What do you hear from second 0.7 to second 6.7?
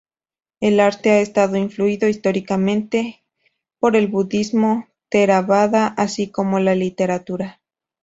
arte ha estado influido históricamente por el budismo Theravāda, así como